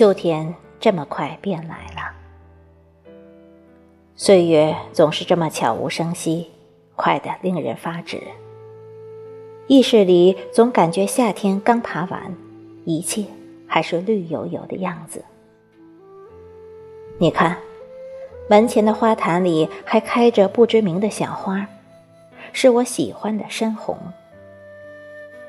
[0.00, 2.10] 秋天这么快便来了。
[4.16, 6.50] 岁月总是这么悄无声息，
[6.96, 8.18] 快得令人发指。
[9.66, 12.34] 意识里总感觉夏天刚爬完，
[12.86, 13.26] 一切
[13.66, 15.22] 还是绿油油的样子。
[17.18, 17.58] 你看，
[18.48, 21.66] 门前的花坛里还开着不知名的小花，
[22.54, 23.98] 是我喜欢的深红。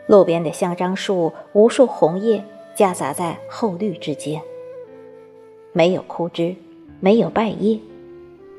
[0.07, 2.43] 路边的香樟树，无数红叶
[2.75, 4.41] 夹杂在厚绿之间，
[5.73, 6.55] 没有枯枝，
[6.99, 7.79] 没有败叶，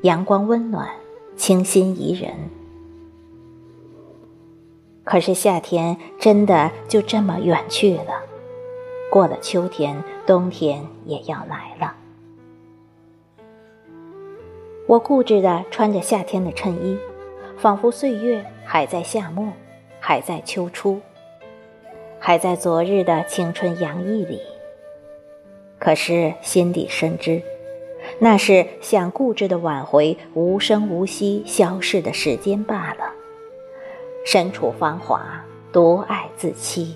[0.03, 0.89] 阳光温暖，
[1.35, 2.31] 清新宜人。
[5.03, 8.23] 可是夏天真的就这么远去了，
[9.11, 11.95] 过了秋天，冬天也要来了。
[14.87, 16.97] 我固执地穿着夏天的衬衣，
[17.57, 19.51] 仿佛岁月还在夏末，
[19.99, 21.01] 还在秋初，
[22.25, 24.41] 还在昨日的青春洋溢里。
[25.77, 27.41] 可是心底深知，
[28.17, 33.11] 那是想固执的挽回无声无息消逝的时间罢了。
[34.25, 35.43] 身处芳华，
[35.73, 36.95] 独爱自欺。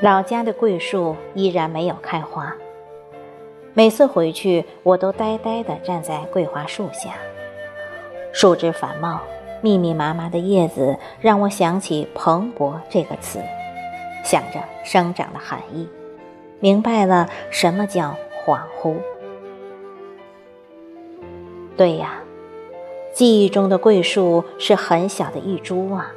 [0.00, 2.56] 老家的桂树依然没有开花。
[3.74, 7.10] 每次回去，我都呆呆地站在桂花树下，
[8.32, 9.20] 树枝繁茂，
[9.60, 13.40] 密密麻麻的叶子让我想起“蓬勃”这个词，
[14.24, 15.88] 想着生长的含义，
[16.60, 18.96] 明白了什么叫恍惚。
[21.76, 22.22] 对呀，
[23.12, 26.12] 记忆中的桂树是很小的一株啊，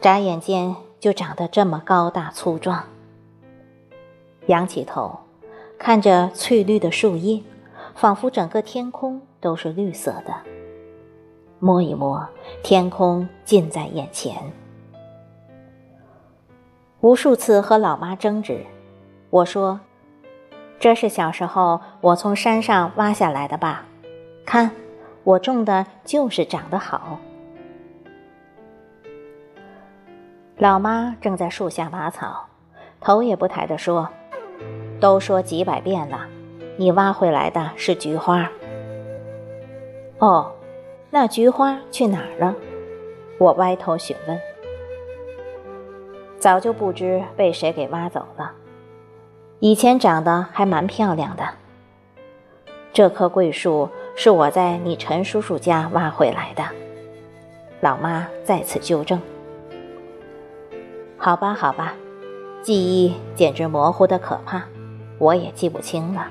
[0.00, 2.84] 眨眼间就长得这么高大粗壮。
[4.46, 5.20] 仰起头。
[5.80, 7.40] 看着翠绿的树叶，
[7.94, 10.34] 仿佛整个天空都是绿色的。
[11.58, 12.28] 摸一摸，
[12.62, 14.34] 天空近在眼前。
[17.00, 18.64] 无数次和老妈争执，
[19.30, 19.80] 我说
[20.78, 23.84] ：“这是小时候我从山上挖下来的吧？
[24.44, 24.70] 看，
[25.24, 27.18] 我种的就是长得好。”
[30.58, 32.46] 老妈正在树下拔草，
[33.00, 34.08] 头也不抬地说。
[35.00, 36.26] 都说几百遍了，
[36.76, 38.50] 你挖回来的是菊花。
[40.18, 40.50] 哦，
[41.10, 42.54] 那菊花去哪儿了？
[43.38, 44.40] 我歪头询问。
[46.38, 48.52] 早就不知被谁给挖走了。
[49.60, 51.44] 以前长得还蛮漂亮的。
[52.92, 56.62] 这棵桂树是我在你陈叔叔家挖回来的。
[57.80, 59.20] 老妈再次纠正。
[61.16, 61.94] 好吧，好吧，
[62.62, 64.62] 记忆简直模糊的可怕。
[65.18, 66.28] 我也记不清了。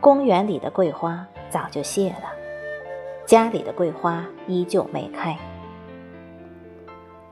[0.00, 2.32] 公园里的桂花早就谢了，
[3.24, 5.36] 家里的桂花依旧没开。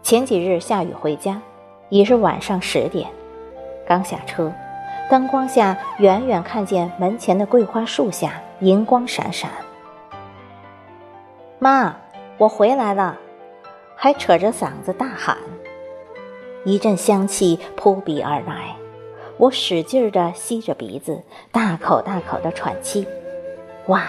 [0.02, 1.40] 前几日下雨回家，
[1.88, 3.08] 已是晚上十点，
[3.86, 4.52] 刚下车，
[5.10, 9.50] 灯光下远远看见门前的桂花树下银光闪闪。
[11.58, 11.96] 妈，
[12.36, 13.16] 我回来了，
[13.96, 15.38] 还扯着嗓子大喊。
[16.64, 18.76] 一阵香气扑鼻而来，
[19.38, 23.06] 我使劲儿地吸着鼻子，大口大口地喘气。
[23.86, 24.02] 哇，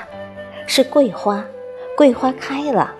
[0.67, 1.43] 是桂花！
[1.97, 2.93] 桂花开了！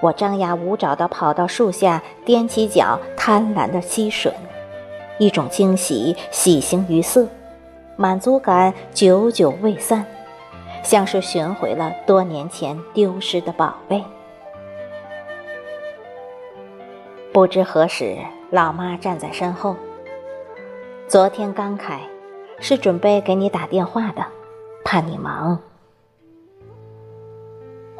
[0.00, 4.32] 我张牙舞爪地跑到树下，踮起脚，贪婪地吸吮。
[5.18, 7.26] 一种惊喜喜形于色，
[7.96, 10.06] 满足感久久未散，
[10.82, 14.02] 像是寻回了多年前丢失的宝贝。
[17.32, 18.16] 不知何时。
[18.50, 19.76] 老妈站在身后。
[21.06, 22.00] 昨天刚开，
[22.60, 24.24] 是准备给你打电话的，
[24.84, 25.58] 怕你忙。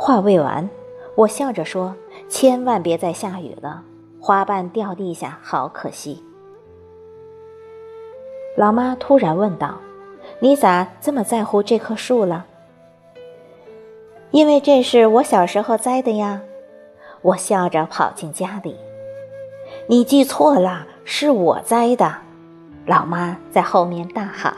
[0.01, 0.71] 话未完，
[1.17, 1.97] 我笑着说
[2.31, 3.83] ：“千万别再下雨了，
[4.21, 6.23] 花瓣掉地下好可惜。”
[8.57, 9.79] 老妈突然问道
[10.39, 12.47] ：“你咋这么在乎这棵树了？”
[14.31, 16.41] 因为这是我小时候栽的呀。
[17.21, 18.77] 我笑着跑进家里。
[19.89, 22.15] 你记错了，是我栽的！
[22.87, 24.55] 老妈在后面大喊。